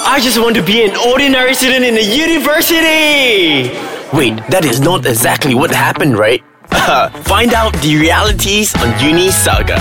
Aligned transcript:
I 0.00 0.20
just 0.20 0.38
want 0.40 0.54
to 0.54 0.62
be 0.62 0.84
an 0.84 0.96
ordinary 1.08 1.54
student 1.54 1.84
in 1.84 1.96
a 1.96 2.00
university. 2.00 3.74
Wait, 4.16 4.36
that 4.48 4.64
is 4.64 4.80
not 4.80 5.04
exactly 5.04 5.56
what 5.56 5.72
happened, 5.72 6.16
right? 6.16 6.40
Find 7.24 7.52
out 7.52 7.72
the 7.82 7.96
realities 7.96 8.72
on 8.76 9.04
Uni 9.04 9.32
Saga. 9.32 9.76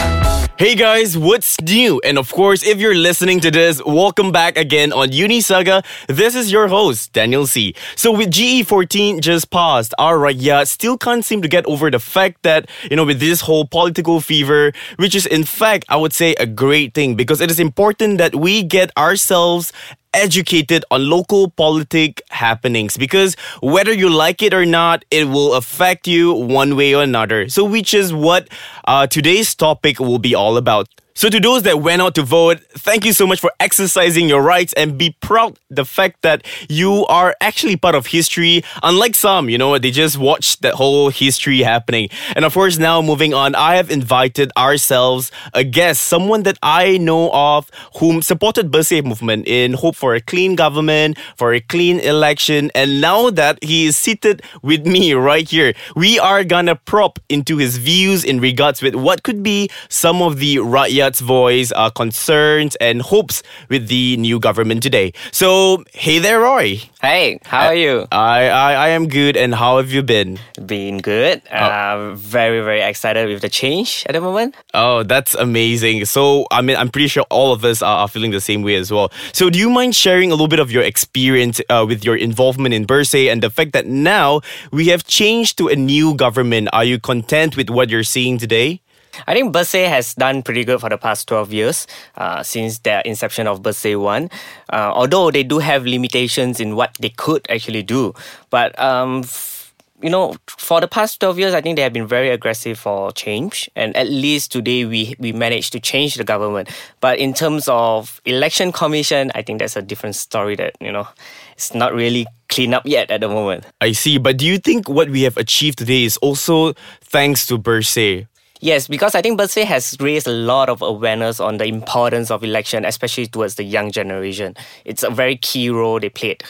Hey 0.58 0.74
guys, 0.74 1.16
what's 1.16 1.62
new? 1.62 2.02
And 2.04 2.18
of 2.18 2.34
course, 2.34 2.66
if 2.66 2.80
you're 2.80 2.96
listening 2.96 3.40
to 3.42 3.52
this, 3.52 3.80
welcome 3.86 4.32
back 4.32 4.58
again 4.58 4.92
on 4.92 5.10
Unisaga. 5.10 5.86
This 6.08 6.34
is 6.34 6.52
your 6.52 6.68
host, 6.68 7.14
Daniel 7.14 7.46
C. 7.46 7.76
So 7.96 8.12
with 8.12 8.32
GE14 8.32 9.22
just 9.22 9.52
passed, 9.52 9.94
our 10.00 10.18
Raya 10.18 10.66
still 10.66 10.98
can't 10.98 11.24
seem 11.24 11.44
to 11.44 11.48
get 11.48 11.64
over 11.68 11.92
the 11.92 12.00
fact 12.00 12.42
that, 12.42 12.72
you 12.90 12.96
know, 12.96 13.06
with 13.06 13.20
this 13.20 13.42
whole 13.42 13.68
political 13.68 14.20
fever, 14.20 14.72
which 14.96 15.14
is 15.14 15.28
in 15.28 15.44
fact, 15.44 15.86
I 15.90 15.96
would 15.96 16.12
say 16.12 16.34
a 16.40 16.48
great 16.48 16.96
thing 16.96 17.14
because 17.14 17.40
it 17.40 17.52
is 17.52 17.60
important 17.60 18.18
that 18.18 18.34
we 18.34 18.64
get 18.64 18.90
ourselves 18.98 19.72
educated 20.14 20.84
on 20.92 21.10
local 21.10 21.50
politic 21.52 22.22
happenings 22.30 22.98
because 22.98 23.36
whether 23.62 23.94
you 23.94 24.10
like 24.10 24.42
it 24.42 24.54
or 24.54 24.66
not, 24.66 25.06
it 25.12 25.26
will 25.26 25.54
affect 25.56 26.08
you 26.08 26.34
one 26.34 26.76
way 26.76 26.94
or 26.94 27.04
another. 27.04 27.50
So, 27.50 27.64
which 27.64 27.94
is 27.94 28.14
what 28.14 28.50
uh, 28.86 29.08
today's 29.08 29.54
topic 29.56 30.00
will 30.00 30.20
be 30.20 30.36
all 30.36 30.58
about. 30.58 30.88
So 31.18 31.30
to 31.30 31.40
those 31.40 31.64
that 31.64 31.82
went 31.82 32.00
out 32.00 32.14
to 32.14 32.22
vote, 32.22 32.60
thank 32.78 33.04
you 33.04 33.12
so 33.12 33.26
much 33.26 33.40
for 33.40 33.52
exercising 33.60 34.30
your 34.30 34.44
rights 34.44 34.72
and 34.74 35.00
be 35.00 35.18
proud 35.20 35.58
the 35.68 35.84
fact 35.84 36.22
that 36.22 36.46
you 36.70 37.08
are 37.08 37.36
actually 37.42 37.76
part 37.76 37.96
of 37.96 38.06
history. 38.06 38.64
Unlike 38.84 39.16
some, 39.16 39.50
you 39.50 39.58
know, 39.58 39.76
they 39.80 39.90
just 39.90 40.20
watched 40.20 40.62
that 40.62 40.76
whole 40.76 41.10
history 41.10 41.64
happening. 41.64 42.10
And 42.36 42.46
of 42.46 42.54
course, 42.54 42.78
now 42.78 43.02
moving 43.02 43.34
on, 43.34 43.56
I 43.56 43.78
have 43.78 43.90
invited 43.90 44.52
ourselves 44.56 45.32
a 45.56 45.64
guest, 45.64 46.04
someone 46.04 46.44
that 46.44 46.60
I 46.62 47.00
know 47.00 47.32
of 47.34 47.72
whom 47.96 48.22
supported 48.22 48.70
Bersih 48.70 49.04
movement 49.04 49.48
in 49.48 49.74
hope 49.74 49.96
for 49.96 50.14
a 50.14 50.22
clean 50.22 50.54
government, 50.54 51.18
for 51.36 51.52
a 51.52 51.60
clean 51.60 52.00
election. 52.00 52.70
And 52.76 53.02
now 53.02 53.32
that 53.32 53.58
he 53.64 53.88
is 53.88 53.98
seated 53.98 54.44
with 54.62 54.86
me 54.86 55.14
right 55.14 55.50
here, 55.50 55.74
we 55.96 56.20
are 56.20 56.44
gonna 56.44 56.76
prop 56.76 57.18
into 57.28 57.58
his 57.58 57.78
views 57.78 58.24
in 58.24 58.40
regards 58.40 58.84
with 58.84 58.94
what 58.94 59.24
could 59.24 59.42
be 59.42 59.68
some 59.90 60.22
of 60.22 60.38
the 60.38 60.58
Rakyat 60.58 61.07
voice, 61.16 61.72
uh, 61.76 61.90
concerns, 61.90 62.76
and 62.78 63.02
hopes 63.02 63.44
with 63.70 63.88
the 63.88 64.18
new 64.18 64.40
government 64.40 64.84
today. 64.84 65.14
So, 65.32 65.84
hey 65.94 66.20
there, 66.20 66.42
Roy. 66.42 66.82
Hey, 67.02 67.40
how 67.46 67.68
are 67.68 67.76
you? 67.76 68.08
I, 68.12 68.50
I, 68.50 68.74
I 68.74 68.88
am 68.90 69.08
good, 69.08 69.38
and 69.38 69.56
how 69.56 69.78
have 69.78 69.92
you 69.92 70.04
been? 70.04 70.40
Been 70.66 70.98
good. 70.98 71.42
Oh. 71.52 71.56
Uh, 71.56 72.16
very, 72.16 72.62
very 72.62 72.82
excited 72.82 73.30
with 73.30 73.42
the 73.42 73.50
change 73.50 74.04
at 74.08 74.14
the 74.14 74.22
moment. 74.22 74.56
Oh, 74.74 75.04
that's 75.04 75.36
amazing. 75.36 76.06
So, 76.06 76.48
I 76.52 76.62
mean, 76.62 76.76
I'm 76.76 76.90
pretty 76.90 77.08
sure 77.08 77.24
all 77.30 77.54
of 77.54 77.64
us 77.64 77.82
are, 77.82 78.00
are 78.00 78.08
feeling 78.08 78.32
the 78.32 78.42
same 78.42 78.62
way 78.62 78.76
as 78.76 78.92
well. 78.92 79.12
So, 79.32 79.50
do 79.50 79.60
you 79.60 79.70
mind 79.70 79.96
sharing 79.96 80.32
a 80.32 80.34
little 80.34 80.48
bit 80.48 80.60
of 80.60 80.72
your 80.72 80.84
experience 80.84 81.62
uh, 81.70 81.86
with 81.88 82.04
your 82.04 82.16
involvement 82.16 82.74
in 82.74 82.86
Bersih 82.86 83.32
and 83.32 83.42
the 83.42 83.50
fact 83.50 83.74
that 83.74 83.86
now 83.86 84.42
we 84.72 84.88
have 84.88 85.06
changed 85.06 85.58
to 85.60 85.68
a 85.68 85.76
new 85.76 86.16
government? 86.16 86.70
Are 86.74 86.84
you 86.84 87.00
content 87.00 87.56
with 87.56 87.70
what 87.70 87.90
you're 87.90 88.04
seeing 88.04 88.38
today? 88.38 88.82
I 89.26 89.34
think 89.34 89.54
Bersih 89.54 89.88
has 89.88 90.14
done 90.14 90.44
pretty 90.44 90.64
good 90.64 90.80
for 90.80 90.90
the 90.90 90.98
past 90.98 91.28
12 91.28 91.54
years 91.54 91.88
uh, 92.18 92.44
since 92.44 92.80
their 92.80 93.02
inception 93.02 93.48
of 93.48 93.62
Bersih 93.62 94.00
1. 94.00 94.30
Uh, 94.72 94.92
although 94.94 95.32
they 95.32 95.44
do 95.44 95.60
have 95.60 95.86
limitations 95.86 96.60
in 96.60 96.76
what 96.76 96.96
they 97.00 97.10
could 97.10 97.46
actually 97.50 97.84
do. 97.84 98.14
But 98.50 98.78
um, 98.80 99.22
f- 99.24 99.58
you 100.02 100.10
know, 100.12 100.36
for 100.46 100.80
the 100.80 100.88
past 100.88 101.20
12 101.20 101.40
years, 101.40 101.54
I 101.54 101.62
think 101.62 101.76
they 101.76 101.82
have 101.82 101.94
been 101.94 102.08
very 102.08 102.30
aggressive 102.30 102.78
for 102.78 103.12
change. 103.12 103.70
And 103.76 103.96
at 103.96 104.08
least 104.08 104.52
today, 104.52 104.86
we, 104.86 105.16
we 105.18 105.34
managed 105.34 105.74
to 105.74 105.80
change 105.80 106.16
the 106.16 106.24
government. 106.24 106.70
But 107.02 107.18
in 107.18 107.34
terms 107.34 107.68
of 107.68 108.22
election 108.26 108.72
commission, 108.72 109.32
I 109.34 109.42
think 109.42 109.60
that's 109.60 109.76
a 109.76 109.82
different 109.82 110.16
story 110.16 110.56
that, 110.58 110.76
you 110.80 110.92
know, 110.92 111.08
it's 111.54 111.74
not 111.74 111.94
really 111.94 112.28
clean 112.50 112.74
up 112.74 112.86
yet 112.86 113.10
at 113.10 113.22
the 113.22 113.28
moment. 113.28 113.66
I 113.82 113.94
see. 113.94 114.20
But 114.20 114.38
do 114.38 114.46
you 114.46 114.60
think 114.60 114.88
what 114.88 115.10
we 115.10 115.24
have 115.24 115.38
achieved 115.38 115.80
today 115.80 116.04
is 116.04 116.18
also 116.18 116.74
thanks 117.02 117.48
to 117.48 117.58
Bersih? 117.58 118.28
Yes, 118.60 118.88
because 118.88 119.14
I 119.14 119.22
think 119.22 119.40
Bersih 119.40 119.66
has 119.66 119.96
raised 120.00 120.28
a 120.28 120.32
lot 120.32 120.70
of 120.70 120.82
awareness 120.82 121.40
on 121.40 121.58
the 121.58 121.66
importance 121.66 122.32
of 122.32 122.44
election, 122.44 122.86
especially 122.86 123.28
towards 123.28 123.56
the 123.56 123.64
young 123.64 123.92
generation. 123.92 124.56
It's 124.84 125.04
a 125.04 125.10
very 125.10 125.38
key 125.38 125.70
role 125.70 126.00
they 126.00 126.10
played. 126.10 126.44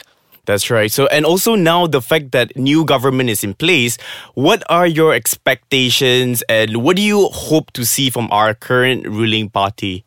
That's 0.46 0.70
right. 0.70 0.90
So, 0.90 1.06
and 1.08 1.26
also 1.26 1.54
now 1.54 1.86
the 1.86 2.00
fact 2.00 2.32
that 2.32 2.56
new 2.56 2.86
government 2.86 3.28
is 3.28 3.44
in 3.44 3.52
place, 3.52 3.98
what 4.32 4.62
are 4.70 4.86
your 4.86 5.12
expectations 5.12 6.42
and 6.48 6.82
what 6.82 6.96
do 6.96 7.02
you 7.02 7.28
hope 7.28 7.70
to 7.72 7.84
see 7.84 8.08
from 8.08 8.28
our 8.32 8.54
current 8.54 9.06
ruling 9.06 9.50
party? 9.50 10.06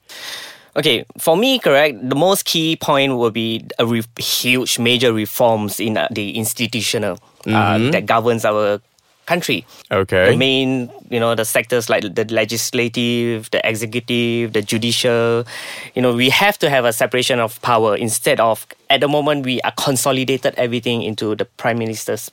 Okay, 0.75 1.05
for 1.19 1.37
me, 1.37 1.59
correct, 1.59 2.09
the 2.09 2.15
most 2.15 2.45
key 2.45 2.75
point 2.75 3.17
will 3.17 3.29
be 3.29 3.67
a 3.77 3.85
re- 3.85 4.03
huge 4.17 4.79
major 4.79 5.13
reforms 5.13 5.79
in 5.79 5.95
uh, 5.97 6.07
the 6.09 6.35
institutional 6.35 7.19
uh, 7.45 7.77
that 7.91 8.07
governs 8.07 8.43
our 8.43 8.81
country. 9.31 9.59
Okay. 9.89 10.25
The 10.31 10.37
main, 10.37 10.91
you 11.09 11.19
know, 11.23 11.31
the 11.35 11.47
sectors 11.55 11.89
like 11.93 12.03
the 12.03 12.25
legislative, 12.41 13.47
the 13.55 13.61
executive, 13.63 14.51
the 14.51 14.61
judicial, 14.61 15.47
you 15.95 16.01
know, 16.03 16.11
we 16.13 16.29
have 16.43 16.59
to 16.59 16.67
have 16.69 16.83
a 16.83 16.91
separation 16.91 17.39
of 17.39 17.61
power 17.61 17.95
instead 17.95 18.39
of, 18.39 18.67
at 18.89 18.99
the 18.99 19.07
moment, 19.07 19.45
we 19.45 19.61
are 19.61 19.73
consolidated 19.87 20.51
everything 20.57 20.99
into 21.09 21.35
the 21.39 21.45
prime 21.45 21.79
minister's 21.79 22.27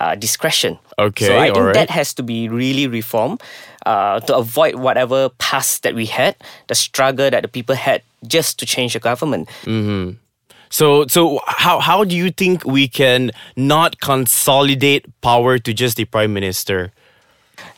uh, 0.00 0.14
discretion. 0.14 0.78
Okay, 0.98 1.26
So 1.26 1.38
I 1.38 1.52
think 1.52 1.74
that 1.74 1.90
has 1.90 2.14
to 2.14 2.22
be 2.22 2.48
really 2.48 2.86
reformed 2.86 3.42
uh, 3.84 4.20
to 4.20 4.32
avoid 4.36 4.76
whatever 4.76 5.28
past 5.36 5.82
that 5.82 5.94
we 5.94 6.06
had, 6.06 6.36
the 6.68 6.74
struggle 6.74 7.28
that 7.30 7.42
the 7.42 7.48
people 7.48 7.74
had 7.74 8.02
just 8.26 8.58
to 8.60 8.66
change 8.66 8.92
the 8.96 9.00
government. 9.00 9.48
So, 10.70 11.06
so 11.08 11.40
how 11.46 11.80
how 11.80 12.04
do 12.04 12.16
you 12.16 12.30
think 12.30 12.64
we 12.64 12.86
can 12.88 13.32
not 13.56 14.00
consolidate 14.00 15.04
power 15.20 15.58
to 15.58 15.74
just 15.74 15.96
the 15.96 16.04
prime 16.04 16.32
minister? 16.32 16.92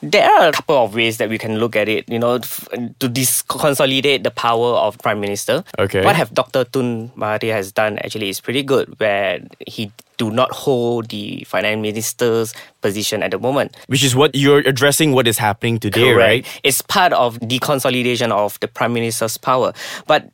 There 0.01 0.29
are 0.29 0.49
a 0.49 0.53
couple 0.53 0.77
of 0.77 0.95
ways 0.95 1.19
that 1.19 1.29
we 1.29 1.39
can 1.39 1.59
look 1.59 1.75
at 1.75 1.89
it, 1.89 2.09
you 2.09 2.19
know, 2.19 2.35
f- 2.37 2.69
to 3.01 3.09
dis- 3.09 3.43
consolidate 3.43 4.23
the 4.23 4.31
power 4.31 4.75
of 4.75 4.99
Prime 4.99 5.21
Minister. 5.21 5.65
Okay. 5.79 6.05
What 6.05 6.15
have 6.15 6.33
Dr. 6.35 6.65
Tun 6.65 7.11
Mahathir 7.17 7.53
has 7.53 7.73
done 7.73 7.99
actually 7.99 8.29
is 8.29 8.41
pretty 8.41 8.63
good, 8.63 8.99
where 9.01 9.41
he 9.67 9.91
do 10.19 10.31
not 10.31 10.53
hold 10.53 11.09
the 11.09 11.45
finance 11.49 11.81
minister's 11.83 12.55
position 12.81 13.23
at 13.23 13.31
the 13.33 13.39
moment. 13.39 13.77
Which 13.87 14.05
is 14.05 14.15
what 14.15 14.35
you're 14.35 14.59
addressing. 14.61 15.13
What 15.13 15.27
is 15.27 15.39
happening 15.39 15.79
today, 15.79 16.13
right? 16.13 16.47
It's 16.63 16.83
part 16.83 17.13
of 17.13 17.41
the 17.41 17.59
consolidation 17.59 18.31
of 18.31 18.61
the 18.61 18.69
Prime 18.69 18.93
Minister's 18.93 19.37
power. 19.37 19.73
But 20.07 20.31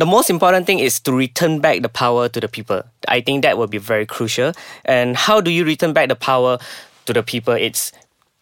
the 0.00 0.06
most 0.06 0.30
important 0.30 0.66
thing 0.66 0.78
is 0.78 0.98
to 1.00 1.12
return 1.12 1.60
back 1.60 1.82
the 1.82 1.88
power 1.88 2.28
to 2.28 2.40
the 2.40 2.48
people. 2.48 2.82
I 3.06 3.20
think 3.20 3.42
that 3.42 3.58
will 3.58 3.66
be 3.66 3.78
very 3.78 4.06
crucial. 4.06 4.52
And 4.84 5.14
how 5.16 5.40
do 5.40 5.50
you 5.50 5.64
return 5.64 5.92
back 5.92 6.08
the 6.08 6.16
power 6.16 6.58
to 7.04 7.12
the 7.12 7.22
people? 7.22 7.52
It's 7.52 7.92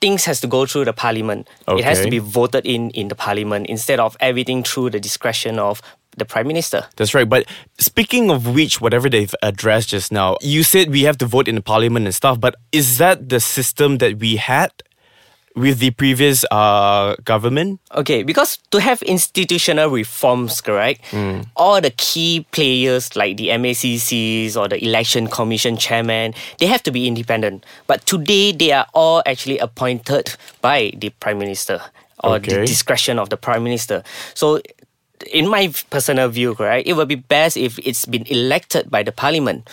things 0.00 0.24
has 0.24 0.40
to 0.40 0.46
go 0.46 0.66
through 0.66 0.84
the 0.84 0.92
parliament. 0.92 1.48
Okay. 1.66 1.80
It 1.80 1.84
has 1.84 2.00
to 2.02 2.10
be 2.10 2.20
voted 2.20 2.64
in 2.64 2.90
in 2.90 3.08
the 3.08 3.16
parliament 3.16 3.66
instead 3.66 3.98
of 3.98 4.16
everything 4.20 4.62
through 4.62 4.90
the 4.90 5.00
discretion 5.00 5.58
of 5.58 5.82
the 6.16 6.24
prime 6.24 6.46
minister. 6.46 6.86
That's 6.96 7.14
right. 7.14 7.28
But 7.28 7.46
speaking 7.78 8.30
of 8.30 8.54
which, 8.54 8.80
whatever 8.80 9.08
they've 9.08 9.34
addressed 9.42 9.90
just 9.90 10.12
now, 10.12 10.36
you 10.40 10.62
said 10.62 10.90
we 10.90 11.02
have 11.02 11.18
to 11.18 11.26
vote 11.26 11.48
in 11.48 11.56
the 11.56 11.62
parliament 11.62 12.06
and 12.06 12.14
stuff. 12.14 12.40
But 12.40 12.54
is 12.70 12.98
that 12.98 13.28
the 13.28 13.40
system 13.40 13.98
that 13.98 14.18
we 14.18 14.36
had 14.36 14.70
with 15.58 15.78
the 15.78 15.90
previous 15.90 16.44
uh, 16.50 17.16
government? 17.24 17.80
Okay, 17.94 18.22
because 18.22 18.58
to 18.70 18.80
have 18.80 19.02
institutional 19.02 19.90
reforms, 19.90 20.60
correct, 20.60 21.02
all 21.56 21.80
the 21.80 21.90
key 21.90 22.46
players 22.52 23.16
like 23.16 23.36
the 23.36 23.48
MACCs 23.48 24.56
or 24.56 24.68
the 24.68 24.82
election 24.82 25.26
commission 25.26 25.76
chairman, 25.76 26.34
they 26.58 26.66
have 26.66 26.82
to 26.84 26.90
be 26.90 27.06
independent. 27.06 27.64
But 27.86 28.06
today, 28.06 28.52
they 28.52 28.72
are 28.72 28.86
all 28.94 29.22
actually 29.26 29.58
appointed 29.58 30.36
by 30.62 30.92
the 30.96 31.10
prime 31.20 31.38
minister 31.38 31.80
or 32.24 32.38
the 32.38 32.66
discretion 32.66 33.18
of 33.18 33.30
the 33.30 33.36
prime 33.36 33.62
minister. 33.62 34.02
So, 34.34 34.60
in 35.32 35.48
my 35.48 35.72
personal 35.90 36.28
view, 36.28 36.54
correct, 36.54 36.86
it 36.86 36.94
would 36.94 37.08
be 37.08 37.16
best 37.16 37.56
if 37.56 37.78
it's 37.80 38.06
been 38.06 38.24
elected 38.26 38.90
by 38.90 39.02
the 39.02 39.12
parliament. 39.12 39.68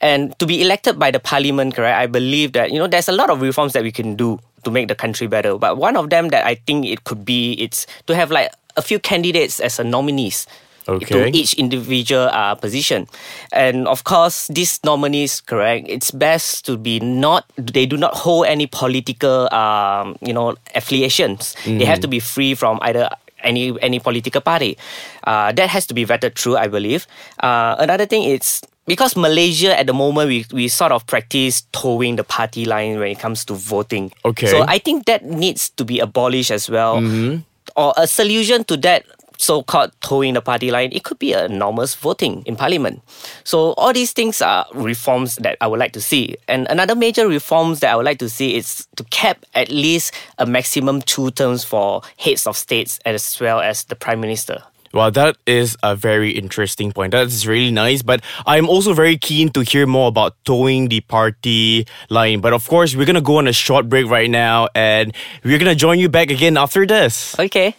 And 0.00 0.38
to 0.38 0.46
be 0.46 0.60
elected 0.60 0.98
by 0.98 1.10
the 1.10 1.20
parliament, 1.20 1.74
correct, 1.74 1.96
I 1.96 2.06
believe 2.06 2.52
that, 2.52 2.70
you 2.72 2.78
know, 2.78 2.86
there's 2.86 3.08
a 3.08 3.12
lot 3.12 3.30
of 3.30 3.40
reforms 3.40 3.72
that 3.72 3.82
we 3.82 3.92
can 3.92 4.14
do 4.14 4.40
to 4.64 4.70
make 4.70 4.88
the 4.88 4.94
country 4.94 5.26
better. 5.26 5.56
But 5.58 5.76
one 5.76 5.96
of 5.96 6.10
them 6.10 6.28
that 6.28 6.46
I 6.46 6.56
think 6.66 6.86
it 6.86 7.04
could 7.04 7.24
be, 7.24 7.52
it's 7.54 7.86
to 8.06 8.14
have 8.14 8.30
like 8.30 8.52
a 8.76 8.82
few 8.82 8.98
candidates 8.98 9.60
as 9.60 9.78
a 9.78 9.84
nominees. 9.84 10.46
Okay. 10.88 11.30
To 11.30 11.36
each 11.36 11.54
individual 11.54 12.26
uh, 12.32 12.56
position, 12.56 13.06
and 13.52 13.86
of 13.86 14.02
course, 14.02 14.48
these 14.48 14.80
nominees, 14.82 15.40
correct. 15.40 15.86
It's 15.86 16.10
best 16.10 16.64
to 16.66 16.76
be 16.76 16.98
not. 16.98 17.44
They 17.54 17.86
do 17.86 17.96
not 17.96 18.16
hold 18.16 18.46
any 18.46 18.66
political, 18.66 19.46
um, 19.54 20.16
you 20.20 20.32
know, 20.32 20.56
affiliations. 20.74 21.54
They 21.62 21.84
have 21.84 22.00
to 22.00 22.08
be 22.08 22.18
free 22.18 22.56
from 22.56 22.80
either 22.82 23.10
any 23.44 23.76
any 23.82 24.00
political 24.00 24.40
party. 24.40 24.78
Uh, 25.22 25.52
that 25.52 25.68
has 25.68 25.86
to 25.86 25.94
be 25.94 26.04
vetted 26.04 26.34
through, 26.34 26.56
I 26.56 26.66
believe. 26.66 27.06
Uh, 27.38 27.76
another 27.78 28.06
thing 28.06 28.24
is 28.24 28.62
because 28.90 29.14
Malaysia 29.14 29.78
at 29.78 29.86
the 29.86 29.94
moment 29.94 30.26
we, 30.26 30.44
we 30.52 30.66
sort 30.66 30.90
of 30.90 31.06
practice 31.06 31.62
towing 31.70 32.16
the 32.16 32.24
party 32.24 32.64
line 32.64 32.98
when 32.98 33.06
it 33.06 33.20
comes 33.20 33.44
to 33.44 33.54
voting. 33.54 34.10
Okay. 34.24 34.48
So 34.48 34.64
I 34.66 34.78
think 34.78 35.06
that 35.06 35.24
needs 35.24 35.70
to 35.78 35.84
be 35.84 36.00
abolished 36.00 36.50
as 36.50 36.68
well. 36.68 36.98
Mm-hmm. 36.98 37.46
Or 37.76 37.94
a 37.96 38.08
solution 38.08 38.64
to 38.64 38.76
that 38.78 39.06
so-called 39.38 39.92
towing 40.00 40.34
the 40.34 40.42
party 40.42 40.72
line, 40.72 40.90
it 40.92 41.04
could 41.04 41.20
be 41.20 41.32
a 41.32 41.46
enormous 41.46 41.94
voting 41.94 42.42
in 42.46 42.56
parliament. 42.56 43.00
So 43.44 43.74
all 43.78 43.92
these 43.92 44.12
things 44.12 44.42
are 44.42 44.66
reforms 44.74 45.36
that 45.36 45.56
I 45.60 45.68
would 45.68 45.78
like 45.78 45.92
to 45.92 46.00
see. 46.00 46.36
And 46.48 46.66
another 46.68 46.96
major 46.96 47.28
reforms 47.28 47.78
that 47.80 47.92
I 47.92 47.96
would 47.96 48.04
like 48.04 48.18
to 48.18 48.28
see 48.28 48.56
is 48.56 48.88
to 48.96 49.04
cap 49.04 49.44
at 49.54 49.70
least 49.70 50.12
a 50.38 50.46
maximum 50.46 51.00
two 51.02 51.30
terms 51.30 51.62
for 51.62 52.02
heads 52.18 52.46
of 52.46 52.56
states 52.56 52.98
as 53.06 53.40
well 53.40 53.60
as 53.60 53.84
the 53.84 53.94
prime 53.94 54.20
minister. 54.20 54.62
Well, 54.92 55.10
that 55.12 55.36
is 55.46 55.76
a 55.82 55.94
very 55.94 56.32
interesting 56.32 56.90
point. 56.90 57.12
That's 57.12 57.46
really 57.46 57.70
nice. 57.70 58.02
But 58.02 58.22
I'm 58.46 58.68
also 58.68 58.92
very 58.92 59.16
keen 59.16 59.50
to 59.50 59.60
hear 59.60 59.86
more 59.86 60.08
about 60.08 60.34
towing 60.44 60.88
the 60.88 61.00
party 61.00 61.86
line. 62.08 62.40
But 62.40 62.52
of 62.52 62.66
course, 62.66 62.96
we're 62.96 63.06
going 63.06 63.14
to 63.14 63.20
go 63.20 63.38
on 63.38 63.46
a 63.46 63.52
short 63.52 63.88
break 63.88 64.06
right 64.06 64.28
now 64.28 64.68
and 64.74 65.14
we're 65.44 65.58
going 65.58 65.70
to 65.70 65.78
join 65.78 66.00
you 66.00 66.08
back 66.08 66.30
again 66.30 66.56
after 66.56 66.86
this. 66.86 67.38
Okay. 67.38 67.76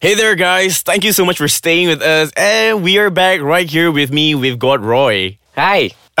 Hey 0.00 0.14
there, 0.14 0.34
guys. 0.34 0.80
Thank 0.80 1.04
you 1.04 1.12
so 1.12 1.26
much 1.26 1.36
for 1.36 1.48
staying 1.48 1.88
with 1.88 2.00
us. 2.00 2.32
And 2.34 2.82
we 2.82 2.96
are 2.96 3.10
back 3.10 3.42
right 3.42 3.68
here 3.68 3.90
with 3.90 4.10
me. 4.10 4.34
We've 4.34 4.58
got 4.58 4.80
Roy. 4.82 5.39
Hi. 5.56 5.90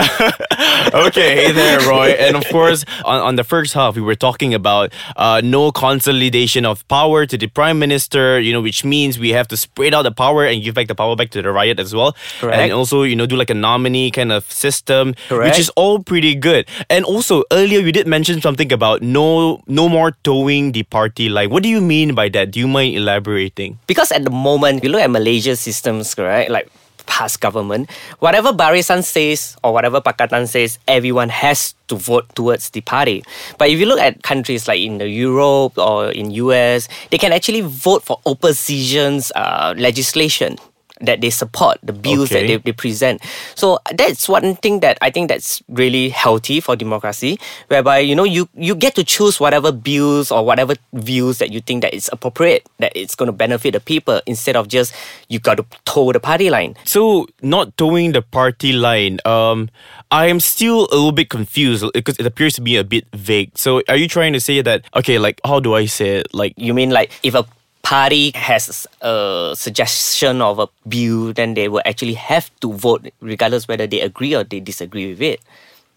okay, 0.94 1.36
hey 1.36 1.52
there, 1.52 1.80
Roy. 1.88 2.10
And 2.16 2.34
of 2.34 2.46
course, 2.48 2.84
on, 3.04 3.20
on 3.20 3.36
the 3.36 3.44
first 3.44 3.74
half, 3.74 3.96
we 3.96 4.02
were 4.02 4.14
talking 4.14 4.54
about 4.54 4.92
uh, 5.16 5.42
no 5.44 5.70
consolidation 5.72 6.64
of 6.64 6.86
power 6.88 7.26
to 7.26 7.36
the 7.36 7.46
prime 7.46 7.78
minister, 7.78 8.40
you 8.40 8.52
know, 8.52 8.62
which 8.62 8.82
means 8.84 9.18
we 9.18 9.30
have 9.30 9.46
to 9.48 9.56
spread 9.56 9.92
out 9.92 10.02
the 10.02 10.12
power 10.12 10.46
and 10.46 10.62
give 10.62 10.74
back 10.74 10.88
the 10.88 10.94
power 10.94 11.16
back 11.16 11.30
to 11.30 11.42
the 11.42 11.48
rakyat 11.48 11.78
as 11.78 11.94
well. 11.94 12.16
Correct. 12.40 12.58
And 12.58 12.72
also, 12.72 13.02
you 13.02 13.14
know, 13.14 13.26
do 13.26 13.36
like 13.36 13.50
a 13.50 13.54
nominee 13.54 14.10
kind 14.10 14.32
of 14.32 14.50
system, 14.50 15.14
Correct. 15.28 15.50
which 15.50 15.58
is 15.58 15.68
all 15.70 16.02
pretty 16.02 16.34
good. 16.34 16.66
And 16.88 17.04
also, 17.04 17.44
earlier 17.52 17.80
you 17.80 17.92
did 17.92 18.06
mention 18.06 18.40
something 18.40 18.72
about 18.72 19.02
no 19.02 19.62
no 19.66 19.88
more 19.88 20.12
towing 20.24 20.72
the 20.72 20.82
party 20.84 21.28
line. 21.28 21.50
What 21.50 21.62
do 21.62 21.68
you 21.68 21.80
mean 21.80 22.14
by 22.14 22.30
that? 22.30 22.52
Do 22.52 22.58
you 22.58 22.68
mind 22.68 22.96
elaborating? 22.96 23.78
Because 23.86 24.12
at 24.12 24.24
the 24.24 24.30
moment, 24.30 24.82
you 24.82 24.88
look 24.88 25.02
at 25.02 25.10
Malaysia's 25.10 25.60
systems, 25.60 26.14
correct? 26.14 26.50
Like 26.50 26.70
past 27.10 27.42
government, 27.42 27.90
whatever 28.22 28.54
Barisan 28.54 29.02
says 29.02 29.58
or 29.64 29.74
whatever 29.74 30.00
Pakatan 30.00 30.46
says, 30.46 30.78
everyone 30.86 31.28
has 31.28 31.74
to 31.88 31.96
vote 31.96 32.30
towards 32.38 32.70
the 32.70 32.80
party. 32.80 33.24
But 33.58 33.68
if 33.68 33.78
you 33.78 33.86
look 33.86 33.98
at 33.98 34.22
countries 34.22 34.68
like 34.68 34.80
in 34.80 35.02
Europe 35.02 35.76
or 35.76 36.14
in 36.14 36.30
US, 36.30 36.88
they 37.10 37.18
can 37.18 37.32
actually 37.32 37.62
vote 37.62 38.04
for 38.06 38.20
opposition's 38.24 39.32
uh, 39.34 39.74
legislation 39.76 40.56
that 41.00 41.20
they 41.20 41.30
support 41.30 41.78
the 41.82 41.92
bills 41.92 42.28
that 42.30 42.46
they, 42.46 42.56
they 42.56 42.72
present 42.72 43.20
so 43.54 43.78
that's 43.94 44.28
one 44.28 44.54
thing 44.56 44.80
that 44.80 44.98
i 45.00 45.10
think 45.10 45.28
that's 45.28 45.62
really 45.68 46.08
healthy 46.08 46.60
for 46.60 46.76
democracy 46.76 47.38
whereby 47.68 47.98
you 47.98 48.14
know 48.14 48.24
you 48.24 48.48
you 48.54 48.74
get 48.74 48.94
to 48.94 49.04
choose 49.04 49.40
whatever 49.40 49.72
bills 49.72 50.30
or 50.30 50.44
whatever 50.44 50.74
views 50.92 51.38
that 51.38 51.50
you 51.52 51.60
think 51.60 51.82
that 51.82 51.94
is 51.94 52.08
appropriate 52.12 52.66
that 52.78 52.92
it's 52.94 53.14
going 53.14 53.26
to 53.26 53.32
benefit 53.32 53.72
the 53.72 53.80
people 53.80 54.20
instead 54.26 54.56
of 54.56 54.68
just 54.68 54.94
you 55.28 55.38
got 55.38 55.56
to 55.56 55.64
toe 55.84 56.12
the 56.12 56.20
party 56.20 56.50
line 56.50 56.74
So, 56.84 57.26
not 57.42 57.76
towing 57.76 58.12
the 58.12 58.22
party 58.22 58.72
line, 58.72 59.18
um, 59.24 59.70
I 60.10 60.26
am 60.26 60.40
still 60.40 60.88
a 60.90 60.94
little 60.94 61.12
bit 61.12 61.30
confused 61.30 61.84
because 61.94 62.16
it 62.18 62.26
appears 62.26 62.54
to 62.54 62.60
be 62.60 62.76
a 62.76 62.84
bit 62.84 63.06
vague. 63.14 63.56
So, 63.56 63.82
are 63.88 63.96
you 63.96 64.08
trying 64.08 64.32
to 64.34 64.40
say 64.40 64.60
that, 64.62 64.84
okay, 64.96 65.18
like, 65.18 65.40
how 65.44 65.60
do 65.60 65.74
I 65.74 65.86
say 65.86 66.20
it? 66.20 66.34
Like, 66.34 66.54
you 66.56 66.74
mean 66.74 66.90
like 66.90 67.10
if 67.22 67.34
a 67.34 67.46
party 67.82 68.32
has 68.34 68.86
a 69.00 69.52
suggestion 69.56 70.40
of 70.42 70.58
a 70.58 70.68
bill 70.88 71.32
then 71.32 71.54
they 71.54 71.68
will 71.68 71.82
actually 71.84 72.14
have 72.14 72.50
to 72.60 72.72
vote 72.72 73.08
regardless 73.20 73.66
whether 73.66 73.86
they 73.86 74.00
agree 74.00 74.34
or 74.34 74.44
they 74.44 74.60
disagree 74.60 75.10
with 75.10 75.22
it 75.22 75.40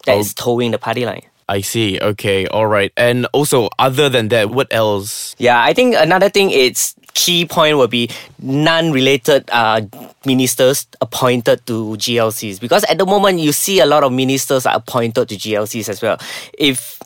That 0.06 0.18
is 0.18 0.34
towing 0.34 0.70
the 0.72 0.78
party 0.78 1.04
line 1.04 1.22
I 1.46 1.60
see, 1.60 2.00
okay, 2.00 2.46
all 2.46 2.66
right. 2.66 2.90
And 2.96 3.26
also, 3.32 3.68
other 3.78 4.08
than 4.08 4.28
that, 4.28 4.48
what 4.48 4.72
else? 4.72 5.36
Yeah, 5.38 5.62
I 5.62 5.74
think 5.74 5.94
another 5.94 6.30
thing 6.30 6.50
it's 6.50 6.94
key 7.12 7.46
point 7.46 7.76
will 7.76 7.88
be 7.88 8.10
non-related 8.40 9.48
uh, 9.52 9.82
ministers 10.26 10.86
appointed 11.00 11.64
to 11.66 11.96
GLCs 11.96 12.60
because 12.60 12.84
at 12.84 12.98
the 12.98 13.06
moment 13.06 13.38
you 13.38 13.52
see 13.52 13.80
a 13.80 13.86
lot 13.86 14.02
of 14.02 14.12
ministers 14.12 14.66
are 14.66 14.76
appointed 14.76 15.28
to 15.28 15.36
GLCs 15.36 15.88
as 15.88 16.02
well. 16.02 16.18
If 16.58 16.98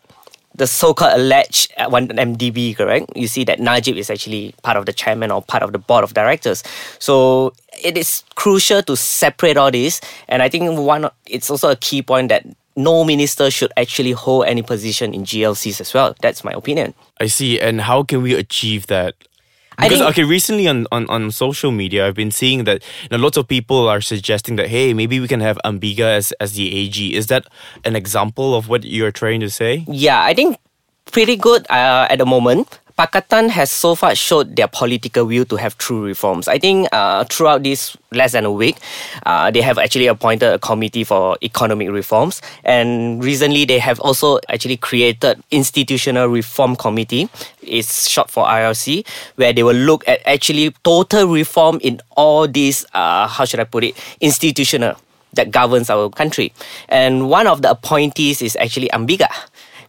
the 0.58 0.66
so-called 0.66 1.14
alleged 1.14 1.72
uh, 1.78 1.88
1MDB, 1.88 2.76
correct? 2.76 3.06
You 3.16 3.28
see 3.28 3.44
that 3.44 3.60
Najib 3.60 3.96
is 3.96 4.10
actually 4.10 4.55
part 4.62 4.76
of 4.76 4.87
the 4.87 4.93
chairman 4.93 5.31
or 5.31 5.40
part 5.40 5.62
of 5.62 5.72
the 5.72 5.78
board 5.78 6.05
of 6.05 6.14
directors. 6.14 6.62
So 6.99 7.52
it 7.82 7.96
is 7.96 8.25
crucial 8.34 8.82
to 8.82 8.96
separate 8.96 9.56
all 9.56 9.70
this, 9.70 10.00
and 10.28 10.43
I 10.43 10.49
think 10.49 10.78
one 10.78 11.08
it's 11.26 11.50
also 11.50 11.70
a 11.70 11.76
key 11.76 12.02
point 12.02 12.28
that 12.28 12.44
no 12.76 13.02
minister 13.05 13.50
should 13.50 13.72
actually 13.76 14.12
hold 14.12 14.46
any 14.46 14.62
position 14.62 15.12
in 15.12 15.25
GLCs 15.25 15.81
as 15.81 15.93
well. 15.93 16.14
That's 16.20 16.44
my 16.44 16.52
opinion. 16.52 16.94
I 17.20 17.26
see. 17.26 17.58
And 17.61 17.81
how 17.81 18.04
can 18.04 18.22
we 18.22 18.34
achieve 18.34 18.87
that? 18.87 19.14
I 19.78 19.82
Because, 19.86 19.98
think- 20.00 20.10
okay, 20.10 20.25
recently 20.25 20.66
on, 20.66 20.86
on, 20.90 21.08
on 21.08 21.30
social 21.30 21.70
media, 21.70 22.06
I've 22.06 22.14
been 22.14 22.32
seeing 22.32 22.64
that 22.64 22.82
you 23.02 23.16
know, 23.16 23.22
lots 23.22 23.36
of 23.36 23.46
people 23.46 23.88
are 23.88 24.00
suggesting 24.00 24.56
that, 24.56 24.66
hey, 24.69 24.92
maybe 24.92 25.20
we 25.20 25.28
can 25.28 25.40
have 25.40 25.56
Ambiga 25.64 26.00
as, 26.16 26.32
as 26.40 26.54
the 26.54 26.75
AG. 26.75 27.14
Is 27.14 27.28
that 27.28 27.46
an 27.84 27.94
example 27.94 28.56
of 28.56 28.69
what 28.69 28.82
you're 28.84 29.12
trying 29.12 29.38
to 29.40 29.48
say? 29.48 29.84
Yeah, 29.88 30.20
I 30.22 30.34
think 30.34 30.56
pretty 31.12 31.36
good 31.36 31.64
uh, 31.70 32.08
at 32.10 32.19
the 32.19 32.26
moment. 32.26 32.80
Pakatan 32.98 33.48
has 33.50 33.70
so 33.70 33.94
far 33.94 34.12
showed 34.16 34.56
their 34.56 34.66
political 34.66 35.24
will 35.24 35.44
to 35.44 35.54
have 35.54 35.78
true 35.78 36.04
reforms. 36.04 36.48
I 36.48 36.58
think 36.58 36.88
uh, 36.90 37.22
throughout 37.30 37.62
this 37.62 37.96
less 38.10 38.32
than 38.32 38.44
a 38.44 38.50
week, 38.50 38.76
uh, 39.24 39.52
they 39.52 39.60
have 39.60 39.78
actually 39.78 40.08
appointed 40.08 40.52
a 40.52 40.58
committee 40.58 41.04
for 41.04 41.38
economic 41.40 41.90
reforms, 41.90 42.42
and 42.64 43.22
recently 43.22 43.64
they 43.64 43.78
have 43.78 44.00
also 44.00 44.40
actually 44.48 44.78
created 44.78 45.40
institutional 45.52 46.26
reform 46.26 46.74
committee. 46.74 47.28
It's 47.62 48.08
short 48.08 48.30
for 48.30 48.44
IRC, 48.44 49.06
where 49.36 49.52
they 49.52 49.62
will 49.62 49.78
look 49.78 50.02
at 50.08 50.18
actually 50.26 50.74
total 50.82 51.28
reform 51.28 51.78
in 51.80 52.00
all 52.16 52.48
these. 52.48 52.84
Uh, 52.94 53.28
how 53.28 53.44
should 53.44 53.60
I 53.60 53.64
put 53.64 53.84
it? 53.84 53.94
Institutional 54.20 54.96
that 55.34 55.52
governs 55.52 55.88
our 55.88 56.10
country, 56.10 56.52
and 56.88 57.30
one 57.30 57.46
of 57.46 57.62
the 57.62 57.70
appointees 57.70 58.42
is 58.42 58.56
actually 58.56 58.88
Ambiga 58.88 59.30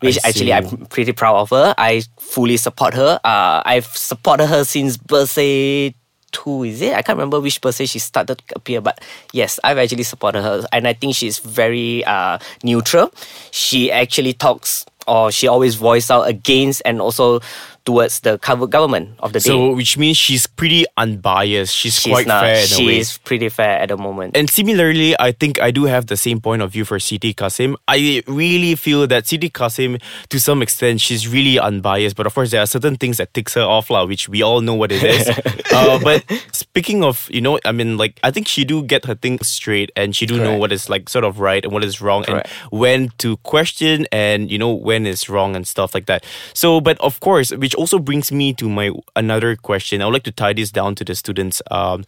which 0.02 0.18
actually. 0.24 0.54
I'm 0.54 0.86
pretty 0.88 1.12
proud 1.14 1.38
of 1.38 1.50
her. 1.52 1.74
I 1.78 2.04
fully 2.18 2.58
support 2.58 2.94
her. 2.94 3.20
Uh, 3.24 3.62
I've 3.66 3.86
supported 3.86 4.48
her 4.48 4.64
since 4.64 4.98
Bersih 4.98 5.94
two, 6.32 6.64
is 6.64 6.82
it? 6.82 6.94
I 6.94 7.02
can't 7.02 7.18
remember 7.18 7.40
which 7.40 7.62
Bersih 7.62 7.90
she 7.90 8.00
started 8.00 8.38
to 8.38 8.56
appear, 8.56 8.82
but 8.82 9.02
yes, 9.34 9.60
I've 9.64 9.78
actually 9.78 10.04
supported 10.04 10.42
her, 10.42 10.66
and 10.72 10.88
I 10.88 10.94
think 10.94 11.16
she's 11.16 11.40
very 11.40 12.04
uh, 12.06 12.40
neutral. 12.64 13.12
She 13.52 13.92
actually 13.92 14.34
talks, 14.34 14.86
or 15.08 15.32
she 15.32 15.48
always 15.48 15.76
voice 15.76 16.12
out 16.12 16.28
against 16.28 16.82
and 16.86 17.02
also 17.02 17.40
towards 17.86 18.22
the 18.22 18.38
government 18.38 19.16
of 19.20 19.34
the 19.34 19.40
day. 19.40 19.50
So, 19.50 19.74
which 19.74 19.98
means 19.98 20.18
she's 20.18 20.48
pretty 20.48 20.86
unbiased. 20.98 21.76
She's, 21.76 22.00
she's 22.00 22.12
quite 22.12 22.28
not. 22.28 22.44
fair 22.44 22.56
in 22.56 22.84
a 22.84 22.88
way. 22.88 22.98
She's 22.98 23.18
pretty 23.18 23.50
fair 23.50 23.80
at 23.80 23.90
the 23.90 23.98
moment. 23.98 24.36
And 24.36 24.50
similarly, 24.50 25.16
I 25.20 25.32
think 25.32 25.62
I 25.62 25.72
do 25.72 25.86
have 25.86 26.08
the 26.08 26.18
same 26.18 26.40
point 26.40 26.62
of 26.62 26.72
view 26.72 26.86
for 26.86 26.98
Siti 26.98 27.36
Kasim. 27.36 27.78
I 27.88 28.24
really 28.28 28.76
feel 28.76 29.08
that 29.08 29.26
Siti 29.26 29.52
Kasim, 29.52 29.98
to 30.30 30.40
some 30.40 30.62
extent, 30.62 31.02
she's 31.02 31.28
really 31.28 31.60
unbiased. 31.60 32.16
But 32.16 32.26
of 32.26 32.34
course, 32.34 32.52
there 32.52 32.62
are 32.62 32.68
certain 32.68 32.96
things 32.96 33.18
that 33.18 33.34
ticks 33.34 33.54
her 33.56 33.62
off, 33.62 33.90
lah, 33.90 34.06
which 34.06 34.30
we 34.30 34.42
all 34.42 34.62
know 34.62 34.76
what 34.76 34.92
it 34.92 35.04
is. 35.04 35.28
uh, 35.74 36.00
but 36.04 36.24
speaking 36.52 37.04
of, 37.04 37.28
you 37.32 37.42
know, 37.42 37.60
I 37.66 37.72
mean, 37.72 37.98
like, 37.98 38.20
I 38.24 38.32
think 38.32 38.48
she 38.48 38.64
do 38.64 38.84
get 38.84 39.06
her 39.06 39.16
things 39.16 39.48
straight 39.48 39.92
and 39.96 40.16
she 40.16 40.26
do 40.26 40.38
know 40.38 40.58
what 40.58 40.72
is, 40.72 40.90
like, 40.90 41.10
sort 41.10 41.26
of 41.26 41.40
right 41.40 41.64
and 41.64 41.74
what 41.74 41.84
is 41.84 42.02
wrong 42.02 42.24
Correct. 42.24 42.50
and 42.72 42.80
when 42.80 43.10
to 43.20 43.38
question 43.38 44.08
and, 44.12 44.52
you 44.52 44.58
know, 44.58 44.74
when 44.74 45.06
is 45.06 45.30
wrong 45.30 45.56
and 45.56 45.68
stuff 45.68 45.94
like 45.94 46.06
that. 46.06 46.26
So, 46.54 46.82
but 46.82 47.00
of 47.00 47.20
course, 47.20 47.52
which 47.52 47.69
also 47.76 48.00
brings 48.00 48.32
me 48.32 48.54
to 48.54 48.70
my 48.70 48.92
another 49.16 49.56
question. 49.56 50.02
I 50.02 50.06
would 50.06 50.14
like 50.14 50.24
to 50.24 50.32
tie 50.32 50.54
this 50.54 50.72
down 50.72 50.96
to 50.96 51.04
the 51.06 51.16
students. 51.16 51.62
Um, 51.72 52.06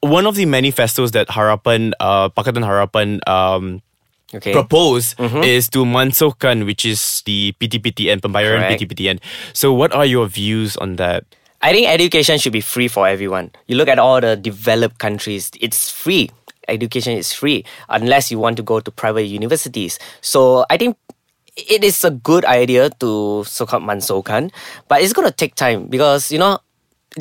one 0.00 0.26
of 0.26 0.36
the 0.36 0.46
manifestos 0.46 1.10
that 1.12 1.28
Harapan, 1.28 1.92
uh, 2.00 2.28
Pakatan 2.30 2.62
Harapan, 2.64 3.26
um, 3.28 3.82
okay. 4.34 4.52
propose 4.52 5.14
Mm-hmm. 5.14 5.42
is 5.42 5.68
to 5.70 5.84
mansuhkan, 5.84 6.66
which 6.66 6.84
is 6.84 7.22
the 7.26 7.52
PTPTN, 7.60 8.20
pembayaran 8.20 8.62
Correct. 8.62 8.82
PTPTN. 8.82 9.20
So, 9.52 9.72
what 9.72 9.92
are 9.92 10.06
your 10.06 10.26
views 10.26 10.76
on 10.76 10.96
that? 10.96 11.24
I 11.60 11.72
think 11.72 11.88
education 11.88 12.38
should 12.38 12.52
be 12.52 12.60
free 12.60 12.86
for 12.86 13.08
everyone. 13.08 13.50
You 13.66 13.76
look 13.76 13.88
at 13.88 13.98
all 13.98 14.20
the 14.20 14.36
developed 14.36 14.98
countries, 14.98 15.50
it's 15.60 15.90
free. 15.90 16.30
Education 16.68 17.16
is 17.16 17.32
free 17.32 17.64
unless 17.88 18.30
you 18.30 18.38
want 18.38 18.56
to 18.58 18.62
go 18.62 18.78
to 18.78 18.90
private 18.92 19.24
universities. 19.24 19.98
So 20.20 20.64
I 20.70 20.76
think 20.76 20.96
it 21.58 21.82
is 21.82 22.04
a 22.04 22.10
good 22.10 22.44
idea 22.46 22.90
to 23.02 23.42
so-called 23.44 23.82
mansuhkan, 23.82 24.50
but 24.86 25.02
it's 25.02 25.12
to 25.26 25.34
take 25.34 25.54
time 25.54 25.90
because, 25.90 26.30
you 26.30 26.38
know, 26.38 26.58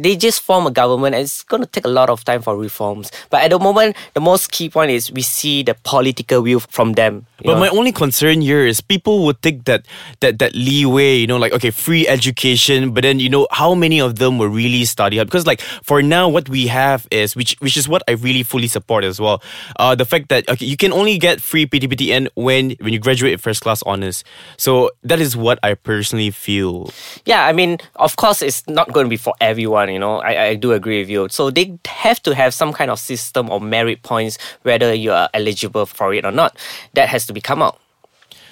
they 0.03 0.15
just 0.15 0.41
form 0.41 0.67
a 0.67 0.71
government 0.71 1.15
and 1.15 1.23
it's 1.23 1.43
going 1.43 1.61
to 1.61 1.67
take 1.67 1.85
a 1.85 1.89
lot 1.89 2.09
of 2.09 2.23
time 2.23 2.41
for 2.41 2.57
reforms. 2.57 3.11
But 3.29 3.43
at 3.43 3.51
the 3.51 3.59
moment, 3.59 3.95
the 4.13 4.21
most 4.21 4.51
key 4.51 4.69
point 4.69 4.91
is 4.91 5.11
we 5.11 5.21
see 5.21 5.63
the 5.63 5.75
political 5.83 6.41
will 6.41 6.59
from 6.59 6.93
them. 6.93 7.25
But 7.43 7.53
know. 7.53 7.59
my 7.59 7.69
only 7.69 7.91
concern 7.91 8.41
here 8.41 8.65
is 8.65 8.81
people 8.81 9.25
would 9.25 9.41
take 9.41 9.65
that 9.65 9.85
that 10.21 10.39
that 10.39 10.55
leeway, 10.55 11.17
you 11.17 11.27
know, 11.27 11.37
like 11.37 11.53
okay, 11.53 11.69
free 11.69 12.07
education, 12.07 12.91
but 12.91 13.03
then 13.03 13.19
you 13.19 13.29
know 13.29 13.47
how 13.51 13.75
many 13.75 13.99
of 13.99 14.17
them 14.17 14.37
will 14.37 14.49
really 14.49 14.85
study 14.85 15.17
hard? 15.17 15.27
Because 15.27 15.45
like 15.45 15.61
for 15.61 16.01
now, 16.01 16.27
what 16.27 16.49
we 16.49 16.67
have 16.67 17.07
is 17.11 17.35
which 17.35 17.55
which 17.59 17.77
is 17.77 17.87
what 17.87 18.01
I 18.07 18.13
really 18.13 18.43
fully 18.43 18.67
support 18.67 19.03
as 19.03 19.19
well. 19.19 19.41
Uh, 19.77 19.93
the 19.93 20.05
fact 20.05 20.29
that 20.29 20.49
okay, 20.49 20.65
you 20.65 20.77
can 20.77 20.91
only 20.91 21.17
get 21.17 21.41
free 21.41 21.65
PTPTN 21.65 22.29
when 22.35 22.71
when 22.79 22.93
you 22.93 22.99
graduate 22.99 23.39
first 23.39 23.61
class 23.61 23.83
honors. 23.83 24.23
So 24.57 24.91
that 25.03 25.19
is 25.19 25.37
what 25.37 25.59
I 25.61 25.75
personally 25.75 26.31
feel. 26.31 26.91
Yeah, 27.25 27.45
I 27.45 27.53
mean, 27.53 27.77
of 27.95 28.15
course, 28.15 28.41
it's 28.41 28.65
not 28.67 28.91
going 28.91 29.05
to 29.05 29.09
be 29.09 29.17
for 29.17 29.33
everyone. 29.41 29.86
Pakatan, 29.87 29.93
you 29.93 29.99
know, 29.99 30.19
I, 30.19 30.49
I 30.49 30.55
do 30.55 30.73
agree 30.73 30.99
with 30.99 31.09
you. 31.09 31.27
So 31.29 31.49
they 31.49 31.77
have 31.85 32.21
to 32.23 32.35
have 32.35 32.53
some 32.53 32.73
kind 32.73 32.91
of 32.91 32.99
system 32.99 33.49
of 33.49 33.61
merit 33.61 34.03
points, 34.03 34.37
whether 34.63 34.93
you 34.93 35.11
are 35.11 35.29
eligible 35.33 35.85
for 35.85 36.13
it 36.13 36.25
or 36.25 36.31
not. 36.31 36.57
That 36.93 37.09
has 37.09 37.25
to 37.27 37.33
be 37.33 37.41
come 37.41 37.61
out. 37.61 37.79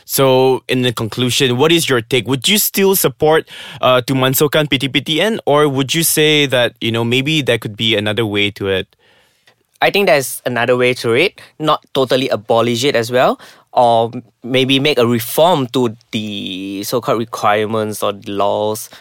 So, 0.07 0.63
in 0.67 0.83
the 0.83 0.93
conclusion, 0.93 1.57
what 1.57 1.71
is 1.71 1.89
your 1.89 1.99
take? 1.99 2.27
Would 2.27 2.47
you 2.47 2.59
still 2.59 2.95
support 2.95 3.49
uh, 3.81 4.01
to 4.01 4.13
mansuhkan 4.13 4.69
PTPTN, 4.69 5.39
or 5.47 5.67
would 5.67 5.95
you 5.95 6.03
say 6.03 6.45
that 6.45 6.75
you 6.79 6.91
know 6.91 7.03
maybe 7.03 7.41
there 7.41 7.57
could 7.57 7.75
be 7.75 7.95
another 7.95 8.23
way 8.23 8.51
to 8.51 8.67
it? 8.67 8.95
I 9.81 9.89
think 9.89 10.05
there's 10.05 10.43
another 10.45 10.77
way 10.77 10.93
to 11.01 11.13
it, 11.13 11.41
not 11.57 11.83
totally 11.95 12.29
abolish 12.29 12.83
it 12.83 12.95
as 12.95 13.09
well, 13.09 13.39
or 13.73 14.11
maybe 14.43 14.77
make 14.77 14.99
a 14.99 15.07
reform 15.07 15.65
to 15.73 15.97
the 16.11 16.83
so-called 16.83 17.17
requirements 17.17 18.03
or 18.03 18.13
laws 18.27 18.91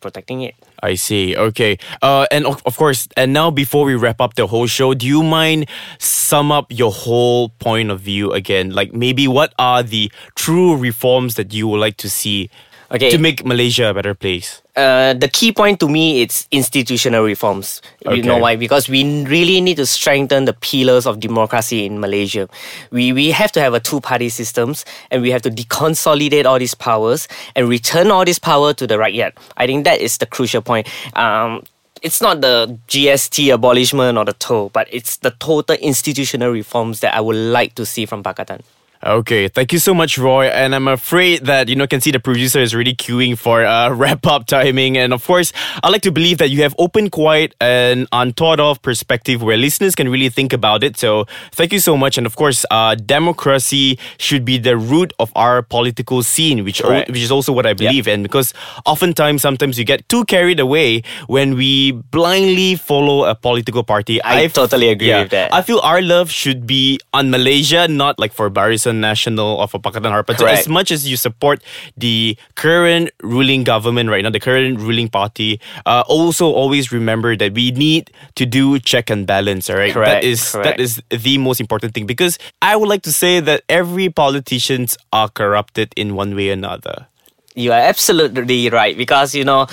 protecting 0.00 0.42
it. 0.42 0.54
I 0.82 0.94
see. 0.94 1.36
Okay. 1.36 1.78
Uh, 2.02 2.26
and 2.30 2.46
of, 2.46 2.62
of 2.64 2.76
course, 2.76 3.08
and 3.16 3.32
now 3.32 3.50
before 3.50 3.84
we 3.84 3.94
wrap 3.94 4.20
up 4.20 4.34
the 4.34 4.46
whole 4.46 4.66
show, 4.66 4.94
do 4.94 5.06
you 5.06 5.22
mind 5.22 5.68
sum 5.98 6.52
up 6.52 6.66
your 6.70 6.92
whole 6.92 7.50
point 7.58 7.90
of 7.90 8.00
view 8.00 8.32
again? 8.32 8.70
Like 8.70 8.92
maybe 8.92 9.26
what 9.26 9.52
are 9.58 9.82
the 9.82 10.10
true 10.36 10.76
reforms 10.76 11.34
that 11.34 11.52
you 11.52 11.68
would 11.68 11.80
like 11.80 11.96
to 11.98 12.10
see 12.10 12.50
Okay. 12.90 13.10
to 13.10 13.18
make 13.18 13.44
Malaysia 13.44 13.90
a 13.90 13.94
better 13.94 14.14
place? 14.14 14.62
Uh, 14.74 15.12
the 15.12 15.28
key 15.28 15.52
point 15.52 15.78
to 15.80 15.88
me 15.88 16.22
it's 16.22 16.46
institutional 16.50 17.24
reforms. 17.24 17.82
You 18.08 18.22
know 18.22 18.38
why? 18.38 18.56
Because 18.56 18.88
we 18.88 19.04
really 19.26 19.60
need 19.60 19.76
to 19.76 19.84
strengthen 19.84 20.46
the 20.46 20.54
pillars 20.54 21.04
of 21.04 21.20
democracy 21.20 21.84
in 21.84 22.00
Malaysia. 22.00 22.48
We 22.90 23.12
we 23.12 23.30
have 23.32 23.52
to 23.52 23.60
have 23.60 23.74
a 23.74 23.80
two 23.80 24.00
party 24.00 24.30
systems 24.30 24.86
and 25.10 25.20
we 25.20 25.30
have 25.32 25.42
to 25.42 25.50
deconsolidate 25.50 26.46
all 26.46 26.58
these 26.58 26.74
powers 26.74 27.28
and 27.54 27.68
return 27.68 28.10
all 28.10 28.24
this 28.24 28.38
power 28.38 28.72
to 28.72 28.86
the 28.86 28.96
right 28.96 29.08
rakyat. 29.08 29.32
I 29.56 29.66
think 29.66 29.84
that 29.84 30.00
is 30.00 30.18
the 30.18 30.26
crucial 30.26 30.62
point. 30.62 30.88
Um, 31.16 31.64
it's 32.02 32.20
not 32.20 32.40
the 32.40 32.78
GST 32.88 33.52
abolishment 33.52 34.18
or 34.18 34.24
the 34.24 34.34
toll, 34.34 34.70
but 34.70 34.86
it's 34.90 35.16
the 35.18 35.30
total 35.30 35.76
institutional 35.76 36.50
reforms 36.50 37.00
that 37.00 37.14
I 37.14 37.20
would 37.20 37.36
like 37.36 37.74
to 37.74 37.84
see 37.84 38.06
from 38.06 38.22
Pakatan. 38.22 38.62
Okay, 39.00 39.46
thank 39.46 39.72
you 39.72 39.78
so 39.78 39.94
much, 39.94 40.18
Roy. 40.18 40.46
And 40.46 40.74
I'm 40.74 40.88
afraid 40.88 41.46
that 41.46 41.68
you 41.68 41.76
know 41.76 41.86
can 41.86 42.00
see 42.00 42.10
the 42.10 42.18
producer 42.18 42.58
is 42.58 42.74
really 42.74 42.94
queuing 42.94 43.38
for 43.38 43.64
uh, 43.64 43.90
wrap 43.94 44.26
up 44.26 44.46
timing. 44.46 44.98
And 44.98 45.12
of 45.12 45.24
course, 45.24 45.52
I 45.84 45.88
like 45.88 46.02
to 46.02 46.10
believe 46.10 46.38
that 46.38 46.50
you 46.50 46.62
have 46.62 46.74
opened 46.78 47.12
quite 47.12 47.54
an 47.60 48.08
unthought 48.10 48.58
of 48.58 48.82
perspective 48.82 49.40
where 49.40 49.56
listeners 49.56 49.94
can 49.94 50.08
really 50.08 50.28
think 50.28 50.52
about 50.52 50.82
it. 50.82 50.96
So 50.98 51.26
thank 51.52 51.72
you 51.72 51.78
so 51.78 51.96
much. 51.96 52.18
And 52.18 52.26
of 52.26 52.34
course, 52.34 52.66
uh, 52.72 52.96
democracy 52.96 53.98
should 54.18 54.44
be 54.44 54.58
the 54.58 54.76
root 54.76 55.12
of 55.20 55.30
our 55.36 55.62
political 55.62 56.24
scene, 56.24 56.64
which 56.64 56.82
o- 56.82 56.90
which 57.08 57.22
is 57.22 57.30
also 57.30 57.52
what 57.52 57.66
I 57.66 57.74
believe. 57.74 58.08
And 58.08 58.24
because 58.24 58.52
oftentimes, 58.84 59.42
sometimes 59.42 59.78
you 59.78 59.84
get 59.84 60.08
too 60.08 60.24
carried 60.24 60.58
away 60.58 61.02
when 61.28 61.54
we 61.54 61.92
blindly 61.92 62.74
follow 62.74 63.24
a 63.26 63.34
political 63.36 63.84
party. 63.84 64.18
I 64.24 64.48
totally 64.54 64.88
agree 64.88 65.08
with 65.22 65.30
that. 65.30 65.54
I 65.54 65.62
feel 65.62 65.78
our 65.84 66.02
love 66.02 66.30
should 66.32 66.66
be 66.66 66.98
on 67.14 67.30
Malaysia, 67.30 67.86
not 67.86 68.18
like 68.18 68.32
for 68.32 68.50
Barisan 68.50 68.87
Nasional 68.92 69.60
of 69.60 69.70
for 69.70 69.80
Pakatan 69.80 70.10
Harapan. 70.10 70.38
So 70.38 70.46
as 70.46 70.68
much 70.68 70.90
as 70.90 71.08
you 71.08 71.16
support 71.16 71.62
the 71.96 72.36
current 72.54 73.10
ruling 73.22 73.64
government 73.64 74.10
right 74.10 74.22
now, 74.22 74.30
the 74.30 74.40
current 74.40 74.78
ruling 74.78 75.08
party, 75.08 75.60
uh, 75.86 76.04
also 76.08 76.46
always 76.46 76.90
remember 76.92 77.36
that 77.36 77.54
we 77.54 77.70
need 77.72 78.10
to 78.36 78.46
do 78.46 78.78
check 78.78 79.10
and 79.10 79.26
balance. 79.26 79.70
All 79.70 79.76
right, 79.76 79.92
Correct, 79.92 80.24
is 80.24 80.52
that 80.52 80.62
correct. 80.62 80.80
is 80.80 81.02
the 81.10 81.38
most 81.38 81.60
important 81.60 81.94
thing 81.94 82.06
because 82.06 82.38
I 82.62 82.76
would 82.76 82.88
like 82.88 83.02
to 83.02 83.12
say 83.12 83.40
that 83.40 83.62
every 83.68 84.08
politicians 84.08 84.96
are 85.12 85.28
corrupted 85.28 85.92
in 85.96 86.14
one 86.14 86.34
way 86.34 86.50
or 86.50 86.52
another. 86.54 87.06
You 87.54 87.72
are 87.72 87.80
absolutely 87.80 88.70
right 88.70 88.96
because 88.96 89.34
you 89.34 89.42
know 89.42 89.66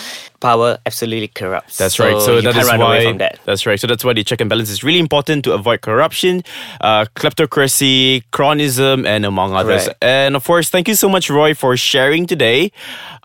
power 0.45 0.77
absolutely 0.85 1.27
corrupts. 1.39 1.77
That's 1.81 1.97
right. 1.99 2.19
So 2.21 2.35
you 2.37 2.41
that 2.53 2.65
run 2.71 2.79
why. 2.79 3.11
that. 3.23 3.39
That's 3.45 3.65
right. 3.65 3.79
So 3.81 3.87
that's 3.87 4.03
why 4.05 4.13
the 4.13 4.23
check 4.23 4.41
and 4.41 4.49
balance 4.49 4.69
is 4.69 4.83
really 4.83 4.99
important 4.99 5.43
to 5.45 5.53
avoid 5.53 5.81
corruption, 5.81 6.43
uh, 6.81 7.05
kleptocracy, 7.19 8.23
cronyism, 8.31 9.05
and 9.05 9.25
among 9.25 9.53
others. 9.53 9.83
Correct. 9.85 10.03
And 10.03 10.35
of 10.35 10.43
course, 10.45 10.69
thank 10.69 10.87
you 10.87 10.95
so 10.95 11.09
much, 11.09 11.29
Roy, 11.29 11.53
for 11.53 11.75
sharing 11.77 12.25
today. 12.27 12.71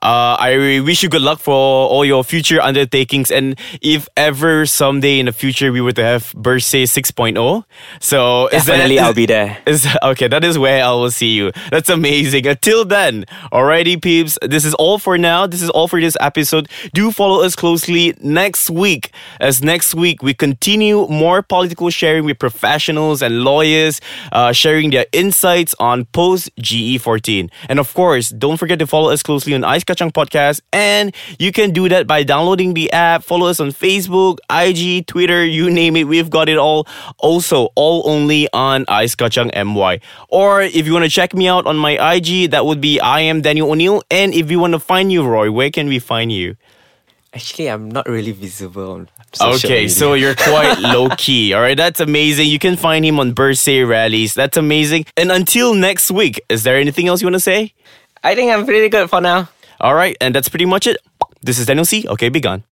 Uh, 0.03 0.35
I 0.41 0.81
wish 0.81 1.03
you 1.03 1.11
good 1.11 1.21
luck 1.21 1.41
for 1.41 1.53
all 1.93 2.05
your 2.07 2.25
future 2.25 2.59
undertakings. 2.61 3.31
And 3.31 3.59
if 3.83 4.09
ever 4.17 4.65
someday 4.65 5.19
in 5.21 5.27
the 5.27 5.33
future 5.33 5.71
we 5.73 5.83
were 5.83 5.93
to 5.93 6.03
have 6.03 6.33
Bersih 6.33 6.85
6.0, 6.89 7.65
so 8.01 8.47
is 8.49 8.65
that- 8.65 8.81
Definitely, 8.81 8.97
is- 8.97 9.03
I'll 9.03 9.13
be 9.15 9.27
there. 9.27 9.59
is 9.67 9.87
okay, 10.03 10.29
that 10.29 10.43
is 10.45 10.57
where 10.57 10.83
I 10.85 10.91
will 10.93 11.11
see 11.11 11.33
you. 11.37 11.53
That's 11.71 11.91
amazing. 11.91 12.47
Until 12.47 12.85
then, 12.87 13.27
alrighty, 13.53 14.01
peeps. 14.01 14.39
This 14.41 14.65
is 14.65 14.73
all 14.75 14.99
for 14.99 15.19
now. 15.19 15.47
This 15.47 15.61
is 15.61 15.69
all 15.71 15.87
for 15.89 16.01
this 16.01 16.17
episode. 16.21 16.69
Do 16.95 17.10
follow 17.11 17.43
us 17.43 17.57
closely 17.57 18.15
next 18.21 18.71
week, 18.71 19.13
as 19.41 19.63
next 19.63 19.95
week 19.95 20.23
we 20.23 20.35
continue 20.35 21.07
more 21.09 21.43
political 21.43 21.91
sharing 21.91 22.25
with 22.25 22.39
professionals 22.39 23.23
and 23.23 23.43
lawyers, 23.43 24.01
uh, 24.33 24.53
sharing 24.53 24.91
their 24.91 25.07
insights 25.13 25.75
on 25.79 26.05
post 26.07 26.55
GE14. 26.57 27.51
And 27.69 27.79
of 27.79 27.93
course, 27.95 28.31
don't 28.31 28.57
forget 28.57 28.79
to 28.79 28.87
follow 28.87 29.11
us 29.11 29.23
closely 29.23 29.55
on 29.55 29.65
Ice 29.65 29.85
Kachang 29.85 30.13
Podcast. 30.13 30.61
And 30.73 31.15
you 31.39 31.53
can 31.53 31.71
do 31.71 31.89
that 31.89 32.07
by 32.07 32.23
downloading 32.23 32.75
the 32.75 32.93
app. 32.93 33.23
Follow 33.23 33.47
us 33.47 33.61
on 33.61 33.71
Facebook, 33.71 34.39
IG, 34.51 35.07
Twitter, 35.07 35.45
you 35.45 35.71
name 35.71 35.97
it. 35.97 36.05
We've 36.05 36.31
got 36.31 36.49
it 36.49 36.59
all. 36.59 36.87
Also, 37.19 37.69
all 37.75 38.03
only 38.09 38.49
on 38.53 38.85
Ice 38.89 39.15
Kachang 39.15 39.51
MY. 39.55 40.01
Or 40.29 40.63
if 40.63 40.87
you 40.87 40.93
want 40.93 41.05
to 41.05 41.11
check 41.11 41.35
me 41.35 41.49
out 41.49 41.67
on 41.67 41.77
my 41.77 42.15
IG, 42.15 42.51
that 42.51 42.67
would 42.67 42.81
be 42.81 43.01
I 43.01 43.21
am 43.21 43.41
Daniel 43.41 43.71
O'Neill. 43.71 44.03
And 44.11 44.35
if 44.35 44.51
you 44.51 44.59
want 44.59 44.73
to 44.73 44.79
find 44.81 45.13
you, 45.13 45.25
Roy, 45.25 45.51
where 45.51 45.71
can 45.71 45.89
we 45.89 45.99
find 45.99 46.33
you? 46.33 46.57
Actually, 47.33 47.71
I'm 47.71 47.89
not 47.89 48.09
really 48.09 48.33
visible 48.33 48.91
on 48.93 49.09
social 49.33 49.55
Okay, 49.71 49.83
media. 49.87 49.89
so 49.91 50.15
you're 50.15 50.35
quite 50.35 50.79
low 50.81 51.09
key. 51.17 51.55
All 51.55 51.61
right, 51.61 51.77
that's 51.77 52.01
amazing. 52.01 52.49
You 52.49 52.59
can 52.59 52.77
find 52.77 53.05
him 53.05 53.21
on 53.21 53.35
Bersih 53.35 53.87
rallies. 53.89 54.35
That's 54.35 54.57
amazing. 54.57 55.07
And 55.17 55.31
until 55.31 55.75
next 55.75 56.11
week, 56.11 56.41
is 56.49 56.65
there 56.65 56.77
anything 56.77 57.07
else 57.07 57.23
you 57.23 57.27
want 57.27 57.37
to 57.37 57.41
say? 57.41 57.73
I 58.25 58.35
think 58.35 58.51
I'm 58.53 58.65
pretty 58.65 58.89
good 58.89 59.09
for 59.09 59.21
now. 59.21 59.49
All 59.81 59.95
right, 59.95 60.17
and 60.21 60.35
that's 60.35 60.49
pretty 60.49 60.67
much 60.67 60.87
it. 60.89 60.97
This 61.43 61.59
is 61.59 61.67
Daniel 61.67 61.85
C. 61.85 62.05
Okay, 62.09 62.29
be 62.31 62.41
gone. 62.41 62.65